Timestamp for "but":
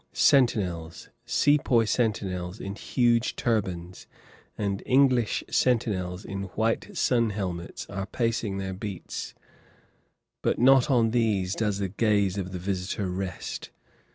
10.41-10.57